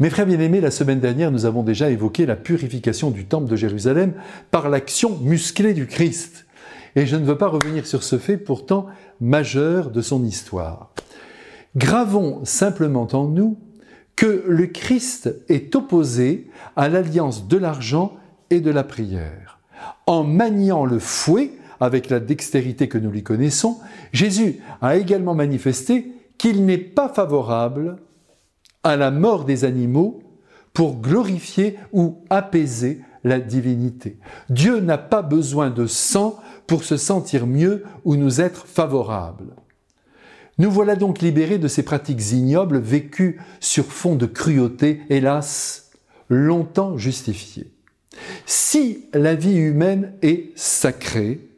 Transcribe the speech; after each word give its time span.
Mes 0.00 0.10
frères 0.10 0.26
bien-aimés, 0.26 0.60
la 0.60 0.72
semaine 0.72 0.98
dernière, 0.98 1.30
nous 1.30 1.46
avons 1.46 1.62
déjà 1.62 1.88
évoqué 1.88 2.26
la 2.26 2.34
purification 2.34 3.12
du 3.12 3.26
temple 3.26 3.48
de 3.48 3.54
Jérusalem 3.54 4.14
par 4.50 4.68
l'action 4.68 5.16
musclée 5.20 5.72
du 5.72 5.86
Christ. 5.86 6.46
Et 6.96 7.06
je 7.06 7.14
ne 7.14 7.24
veux 7.24 7.38
pas 7.38 7.46
revenir 7.46 7.86
sur 7.86 8.02
ce 8.02 8.18
fait 8.18 8.36
pourtant 8.36 8.86
majeur 9.20 9.92
de 9.92 10.00
son 10.00 10.24
histoire. 10.24 10.90
Gravons 11.76 12.44
simplement 12.44 13.06
en 13.12 13.28
nous 13.28 13.56
que 14.16 14.42
le 14.48 14.66
Christ 14.66 15.32
est 15.48 15.76
opposé 15.76 16.50
à 16.74 16.88
l'alliance 16.88 17.46
de 17.46 17.56
l'argent 17.56 18.16
et 18.50 18.60
de 18.60 18.72
la 18.72 18.82
prière. 18.82 19.60
En 20.06 20.24
maniant 20.24 20.86
le 20.86 20.98
fouet 20.98 21.52
avec 21.78 22.10
la 22.10 22.18
dextérité 22.18 22.88
que 22.88 22.98
nous 22.98 23.12
lui 23.12 23.22
connaissons, 23.22 23.78
Jésus 24.12 24.56
a 24.82 24.96
également 24.96 25.36
manifesté 25.36 26.10
qu'il 26.36 26.66
n'est 26.66 26.78
pas 26.78 27.08
favorable 27.08 27.98
à 28.84 28.96
la 28.96 29.10
mort 29.10 29.44
des 29.44 29.64
animaux 29.64 30.22
pour 30.72 31.00
glorifier 31.00 31.78
ou 31.92 32.22
apaiser 32.30 33.00
la 33.24 33.40
divinité. 33.40 34.18
Dieu 34.50 34.80
n'a 34.80 34.98
pas 34.98 35.22
besoin 35.22 35.70
de 35.70 35.86
sang 35.86 36.38
pour 36.66 36.84
se 36.84 36.96
sentir 36.96 37.46
mieux 37.46 37.84
ou 38.04 38.16
nous 38.16 38.40
être 38.40 38.66
favorable. 38.66 39.56
Nous 40.58 40.70
voilà 40.70 40.94
donc 40.94 41.20
libérés 41.20 41.58
de 41.58 41.68
ces 41.68 41.82
pratiques 41.82 42.30
ignobles 42.32 42.78
vécues 42.78 43.40
sur 43.58 43.86
fond 43.86 44.14
de 44.14 44.26
cruauté, 44.26 45.02
hélas, 45.08 45.90
longtemps 46.28 46.96
justifiées. 46.96 47.72
Si 48.46 49.06
la 49.12 49.34
vie 49.34 49.56
humaine 49.56 50.12
est 50.22 50.56
sacrée, 50.56 51.48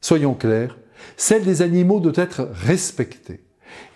soyons 0.00 0.34
clairs, 0.34 0.78
celle 1.16 1.44
des 1.44 1.62
animaux 1.62 1.98
doit 2.00 2.12
être 2.14 2.48
respectée. 2.52 3.40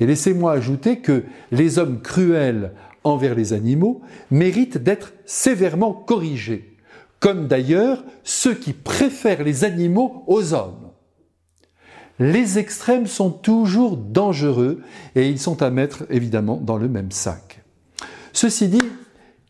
Et 0.00 0.06
laissez-moi 0.06 0.52
ajouter 0.52 0.98
que 1.00 1.24
les 1.50 1.78
hommes 1.78 2.00
cruels 2.00 2.72
envers 3.04 3.34
les 3.34 3.52
animaux 3.52 4.02
méritent 4.30 4.78
d'être 4.78 5.12
sévèrement 5.24 5.92
corrigés, 5.92 6.76
comme 7.20 7.46
d'ailleurs 7.46 8.04
ceux 8.24 8.54
qui 8.54 8.72
préfèrent 8.72 9.44
les 9.44 9.64
animaux 9.64 10.24
aux 10.26 10.52
hommes. 10.54 10.90
Les 12.18 12.58
extrêmes 12.58 13.06
sont 13.06 13.30
toujours 13.30 13.96
dangereux 13.96 14.80
et 15.14 15.28
ils 15.28 15.38
sont 15.38 15.62
à 15.62 15.70
mettre 15.70 16.04
évidemment 16.10 16.56
dans 16.56 16.78
le 16.78 16.88
même 16.88 17.10
sac. 17.10 17.62
Ceci 18.32 18.68
dit, 18.68 18.84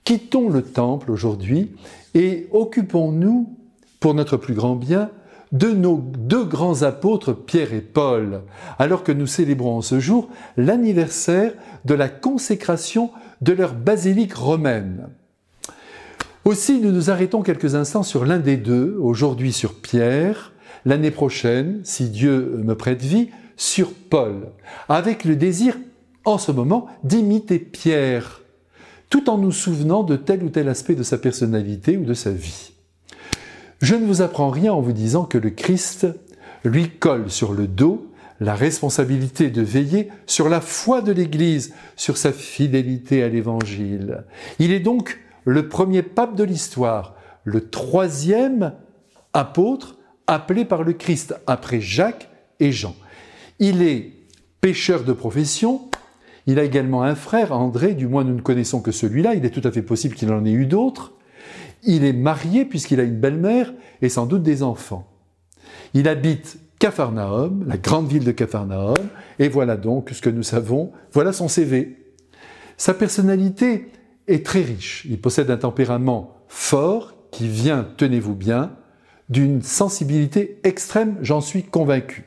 quittons 0.04 0.48
le 0.48 0.62
temple 0.62 1.10
aujourd'hui 1.10 1.72
et 2.14 2.48
occupons-nous, 2.52 3.56
pour 4.00 4.14
notre 4.14 4.36
plus 4.36 4.54
grand 4.54 4.76
bien, 4.76 5.10
de 5.52 5.70
nos 5.70 5.98
deux 5.98 6.44
grands 6.44 6.82
apôtres, 6.82 7.32
Pierre 7.32 7.72
et 7.72 7.80
Paul, 7.80 8.42
alors 8.78 9.04
que 9.04 9.12
nous 9.12 9.26
célébrons 9.26 9.76
en 9.76 9.82
ce 9.82 10.00
jour 10.00 10.28
l'anniversaire 10.56 11.52
de 11.84 11.94
la 11.94 12.08
consécration 12.08 13.10
de 13.40 13.52
leur 13.52 13.74
basilique 13.74 14.34
romaine. 14.34 15.08
Aussi, 16.44 16.80
nous 16.80 16.92
nous 16.92 17.10
arrêtons 17.10 17.42
quelques 17.42 17.74
instants 17.74 18.02
sur 18.02 18.24
l'un 18.24 18.38
des 18.38 18.56
deux, 18.56 18.96
aujourd'hui 19.00 19.52
sur 19.52 19.74
Pierre, 19.74 20.52
l'année 20.84 21.10
prochaine, 21.10 21.80
si 21.82 22.08
Dieu 22.08 22.60
me 22.62 22.74
prête 22.74 23.02
vie, 23.02 23.30
sur 23.56 23.92
Paul, 23.92 24.48
avec 24.88 25.24
le 25.24 25.34
désir, 25.34 25.76
en 26.24 26.38
ce 26.38 26.52
moment, 26.52 26.86
d'imiter 27.04 27.58
Pierre, 27.58 28.42
tout 29.10 29.30
en 29.30 29.38
nous 29.38 29.52
souvenant 29.52 30.02
de 30.02 30.16
tel 30.16 30.42
ou 30.42 30.48
tel 30.48 30.68
aspect 30.68 30.94
de 30.94 31.02
sa 31.02 31.18
personnalité 31.18 31.96
ou 31.96 32.04
de 32.04 32.14
sa 32.14 32.30
vie. 32.30 32.72
Je 33.82 33.94
ne 33.94 34.06
vous 34.06 34.22
apprends 34.22 34.50
rien 34.50 34.72
en 34.72 34.80
vous 34.80 34.92
disant 34.92 35.24
que 35.24 35.38
le 35.38 35.50
Christ 35.50 36.06
lui 36.64 36.88
colle 36.90 37.30
sur 37.30 37.52
le 37.52 37.66
dos 37.66 38.10
la 38.40 38.54
responsabilité 38.54 39.50
de 39.50 39.62
veiller 39.62 40.10
sur 40.26 40.48
la 40.48 40.60
foi 40.60 41.00
de 41.00 41.12
l'Église, 41.12 41.74
sur 41.96 42.16
sa 42.16 42.32
fidélité 42.32 43.22
à 43.22 43.28
l'Évangile. 43.28 44.24
Il 44.58 44.72
est 44.72 44.80
donc 44.80 45.20
le 45.44 45.68
premier 45.68 46.02
pape 46.02 46.34
de 46.34 46.44
l'histoire, 46.44 47.14
le 47.44 47.70
troisième 47.70 48.72
apôtre 49.32 49.96
appelé 50.26 50.64
par 50.64 50.82
le 50.82 50.92
Christ 50.92 51.34
après 51.46 51.80
Jacques 51.80 52.28
et 52.60 52.72
Jean. 52.72 52.94
Il 53.58 53.82
est 53.82 54.12
pécheur 54.60 55.04
de 55.04 55.12
profession, 55.12 55.88
il 56.46 56.58
a 56.58 56.64
également 56.64 57.02
un 57.02 57.14
frère, 57.14 57.52
André, 57.52 57.94
du 57.94 58.06
moins 58.06 58.24
nous 58.24 58.34
ne 58.34 58.40
connaissons 58.40 58.80
que 58.80 58.92
celui-là, 58.92 59.34
il 59.34 59.44
est 59.44 59.50
tout 59.50 59.66
à 59.66 59.70
fait 59.70 59.82
possible 59.82 60.14
qu'il 60.14 60.32
en 60.32 60.44
ait 60.44 60.52
eu 60.52 60.66
d'autres. 60.66 61.12
Il 61.82 62.04
est 62.04 62.12
marié 62.12 62.64
puisqu'il 62.64 63.00
a 63.00 63.04
une 63.04 63.18
belle-mère 63.18 63.72
et 64.02 64.08
sans 64.08 64.26
doute 64.26 64.42
des 64.42 64.62
enfants. 64.62 65.06
Il 65.94 66.08
habite 66.08 66.58
Capharnaüm, 66.78 67.64
la 67.66 67.78
grande 67.78 68.08
ville 68.08 68.24
de 68.24 68.32
Capharnaüm, 68.32 68.94
et 69.38 69.48
voilà 69.48 69.76
donc 69.76 70.10
ce 70.10 70.20
que 70.20 70.30
nous 70.30 70.42
savons, 70.42 70.92
voilà 71.12 71.32
son 71.32 71.48
CV. 71.48 71.96
Sa 72.76 72.92
personnalité 72.92 73.90
est 74.28 74.44
très 74.44 74.62
riche. 74.62 75.06
Il 75.08 75.20
possède 75.20 75.50
un 75.50 75.56
tempérament 75.56 76.36
fort 76.48 77.14
qui 77.30 77.48
vient, 77.48 77.88
tenez-vous 77.96 78.34
bien, 78.34 78.72
d'une 79.28 79.62
sensibilité 79.62 80.60
extrême, 80.64 81.16
j'en 81.22 81.40
suis 81.40 81.62
convaincu. 81.62 82.24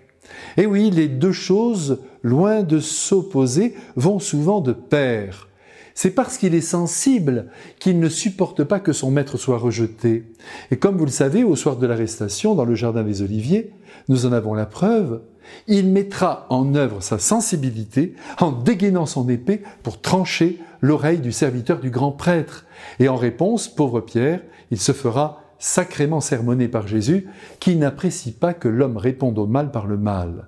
Et 0.58 0.66
oui, 0.66 0.92
les 0.92 1.08
deux 1.08 1.32
choses, 1.32 2.00
loin 2.24 2.64
de 2.64 2.80
s'opposer, 2.80 3.76
vont 3.96 4.20
souvent 4.20 4.62
de 4.62 4.74
pair. 4.74 5.49
C'est 5.94 6.12
parce 6.12 6.38
qu'il 6.38 6.56
est 6.56 6.62
sensible 6.62 7.48
qu'il 7.80 8.00
ne 8.00 8.10
supporte 8.10 8.64
pas 8.64 8.80
que 8.80 8.94
son 8.94 9.12
maître 9.12 9.38
soit 9.38 9.58
rejeté. 9.58 10.32
Et 10.72 10.78
comme 10.78 10.98
vous 10.98 11.06
le 11.06 11.12
savez, 11.12 11.44
au 11.44 11.56
soir 11.56 11.78
de 11.78 11.88
l'arrestation, 11.88 12.56
dans 12.56 12.66
le 12.66 12.76
jardin 12.76 13.04
des 13.04 13.22
Oliviers, 13.22 13.74
nous 14.08 14.26
en 14.26 14.32
avons 14.32 14.54
la 14.54 14.66
preuve, 14.66 15.22
il 15.68 15.88
mettra 15.88 16.46
en 16.50 16.76
œuvre 16.76 17.02
sa 17.02 17.20
sensibilité 17.20 18.14
en 18.40 18.52
dégainant 18.52 19.06
son 19.06 19.28
épée 19.30 19.62
pour 19.84 20.00
trancher 20.02 20.60
l'oreille 20.82 21.20
du 21.20 21.32
serviteur 21.32 21.80
du 21.80 21.90
grand 21.90 22.12
prêtre. 22.12 22.66
Et 23.00 23.10
en 23.10 23.16
réponse, 23.16 23.68
pauvre 23.68 24.02
Pierre, 24.02 24.42
il 24.72 24.80
se 24.80 24.92
fera 24.92 25.44
sacrément 25.58 26.22
sermonné 26.22 26.68
par 26.70 26.88
Jésus, 26.88 27.28
qui 27.60 27.76
n'apprécie 27.76 28.32
pas 28.32 28.54
que 28.54 28.70
l'homme 28.70 28.98
réponde 28.98 29.38
au 29.38 29.46
mal 29.46 29.72
par 29.72 29.88
le 29.88 29.98
mal. 29.98 30.48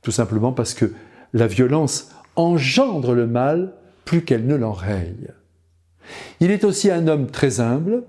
Tout 0.00 0.10
simplement 0.10 0.52
parce 0.52 0.72
que 0.72 0.92
la 1.34 1.46
violence 1.46 2.10
engendre 2.36 3.12
le 3.12 3.26
mal 3.26 3.74
plus 4.06 4.22
qu'elle 4.22 4.46
ne 4.46 4.54
l'enraye. 4.54 5.28
Il 6.40 6.50
est 6.50 6.64
aussi 6.64 6.90
un 6.90 7.08
homme 7.08 7.26
très 7.26 7.60
humble, 7.60 8.04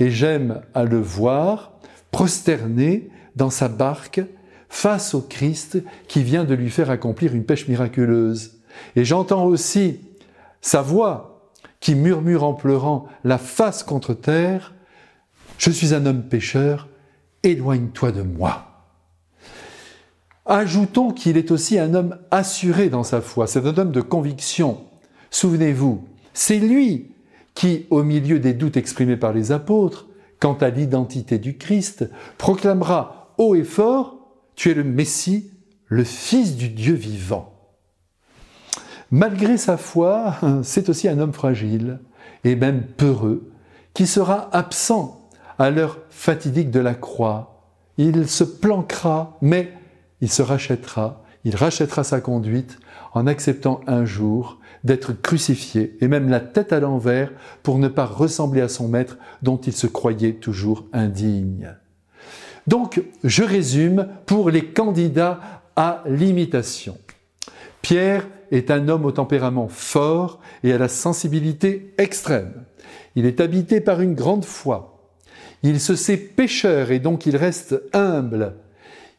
et 0.00 0.10
j'aime 0.10 0.62
à 0.74 0.82
le 0.82 0.98
voir 0.98 1.78
prosterné 2.10 3.10
dans 3.36 3.50
sa 3.50 3.68
barque 3.68 4.22
face 4.68 5.14
au 5.14 5.20
Christ 5.20 5.78
qui 6.08 6.24
vient 6.24 6.42
de 6.42 6.54
lui 6.54 6.70
faire 6.70 6.90
accomplir 6.90 7.34
une 7.34 7.44
pêche 7.44 7.68
miraculeuse. 7.68 8.58
Et 8.96 9.04
j'entends 9.04 9.44
aussi 9.44 10.00
sa 10.60 10.82
voix 10.82 11.52
qui 11.78 11.94
murmure 11.94 12.42
en 12.42 12.54
pleurant 12.54 13.06
la 13.22 13.38
face 13.38 13.84
contre 13.84 14.14
terre, 14.14 14.72
Je 15.58 15.70
suis 15.70 15.94
un 15.94 16.06
homme 16.06 16.24
pécheur, 16.24 16.88
éloigne-toi 17.44 18.10
de 18.10 18.22
moi. 18.22 18.66
Ajoutons 20.46 21.12
qu'il 21.12 21.36
est 21.36 21.52
aussi 21.52 21.78
un 21.78 21.94
homme 21.94 22.18
assuré 22.30 22.88
dans 22.88 23.04
sa 23.04 23.20
foi, 23.20 23.46
c'est 23.46 23.64
un 23.64 23.78
homme 23.78 23.92
de 23.92 24.00
conviction, 24.00 24.84
Souvenez-vous, 25.34 26.06
c'est 26.32 26.60
lui 26.60 27.10
qui, 27.54 27.86
au 27.90 28.04
milieu 28.04 28.38
des 28.38 28.52
doutes 28.52 28.76
exprimés 28.76 29.16
par 29.16 29.32
les 29.32 29.50
apôtres, 29.50 30.06
quant 30.38 30.54
à 30.54 30.68
l'identité 30.68 31.40
du 31.40 31.58
Christ, 31.58 32.08
proclamera 32.38 33.34
haut 33.36 33.56
et 33.56 33.64
fort, 33.64 34.16
Tu 34.54 34.70
es 34.70 34.74
le 34.74 34.84
Messie, 34.84 35.50
le 35.88 36.04
Fils 36.04 36.54
du 36.54 36.68
Dieu 36.68 36.94
vivant. 36.94 37.52
Malgré 39.10 39.56
sa 39.56 39.76
foi, 39.76 40.36
c'est 40.62 40.88
aussi 40.88 41.08
un 41.08 41.18
homme 41.18 41.32
fragile 41.32 41.98
et 42.44 42.54
même 42.54 42.82
peureux, 42.82 43.50
qui 43.92 44.06
sera 44.06 44.54
absent 44.54 45.28
à 45.58 45.70
l'heure 45.70 45.98
fatidique 46.10 46.70
de 46.70 46.78
la 46.78 46.94
croix. 46.94 47.64
Il 47.98 48.28
se 48.28 48.44
planquera, 48.44 49.36
mais 49.42 49.72
il 50.20 50.30
se 50.30 50.42
rachètera, 50.42 51.23
il 51.44 51.56
rachètera 51.56 52.04
sa 52.04 52.20
conduite 52.20 52.78
en 53.12 53.26
acceptant 53.26 53.80
un 53.86 54.04
jour 54.04 54.58
d'être 54.82 55.12
crucifié 55.12 55.96
et 56.00 56.08
même 56.08 56.28
la 56.28 56.40
tête 56.40 56.72
à 56.72 56.80
l'envers 56.80 57.32
pour 57.62 57.78
ne 57.78 57.88
pas 57.88 58.04
ressembler 58.04 58.60
à 58.60 58.68
son 58.68 58.88
maître 58.88 59.18
dont 59.42 59.56
il 59.56 59.72
se 59.72 59.86
croyait 59.86 60.34
toujours 60.34 60.86
indigne. 60.92 61.74
Donc, 62.66 63.02
je 63.22 63.42
résume 63.42 64.08
pour 64.26 64.50
les 64.50 64.66
candidats 64.66 65.40
à 65.76 66.02
l'imitation. 66.06 66.96
Pierre 67.82 68.26
est 68.50 68.70
un 68.70 68.88
homme 68.88 69.04
au 69.04 69.12
tempérament 69.12 69.68
fort 69.68 70.40
et 70.62 70.72
à 70.72 70.78
la 70.78 70.88
sensibilité 70.88 71.94
extrême. 71.98 72.64
Il 73.16 73.26
est 73.26 73.40
habité 73.40 73.80
par 73.80 74.00
une 74.00 74.14
grande 74.14 74.44
foi. 74.44 75.12
Il 75.62 75.80
se 75.80 75.94
sait 75.94 76.16
pécheur 76.16 76.90
et 76.90 76.98
donc 76.98 77.26
il 77.26 77.36
reste 77.36 77.82
humble. 77.92 78.54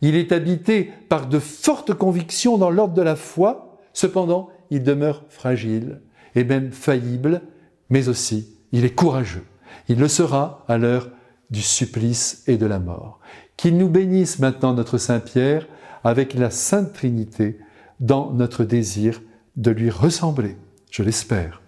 Il 0.02 0.16
est 0.16 0.32
habité 0.32 0.92
par 1.10 1.28
de 1.28 1.40
fortes 1.40 1.94
convictions 1.94 2.58
dans 2.58 2.70
l'ordre 2.70 2.94
de 2.94 3.02
la 3.02 3.16
foi, 3.16 3.80
cependant 3.94 4.50
il 4.70 4.84
demeure 4.84 5.24
fragile 5.30 6.02
et 6.36 6.44
même 6.44 6.72
faillible, 6.72 7.42
mais 7.90 8.10
aussi 8.10 8.50
il 8.72 8.86
est 8.86 8.96
courageux. 8.96 9.46
Il 9.88 10.00
le 10.00 10.08
sera 10.08 10.66
à 10.68 10.78
l'heure 10.78 11.10
du 11.50 11.62
supplice 11.62 12.44
et 12.48 12.58
de 12.58 12.66
la 12.66 12.80
mort. 12.80 13.20
Qu'il 13.58 13.78
nous 13.78 13.90
bénisse 13.90 14.40
maintenant 14.40 14.74
notre 14.74 14.98
Saint 14.98 15.20
Pierre 15.20 15.68
avec 16.04 16.34
la 16.34 16.50
Sainte 16.50 16.94
Trinité 16.94 17.60
dans 18.00 18.32
notre 18.32 18.64
désir 18.64 19.22
de 19.56 19.72
lui 19.72 19.90
ressembler, 19.90 20.58
je 20.92 21.04
l'espère. 21.04 21.62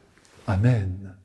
Amen. 0.47 1.15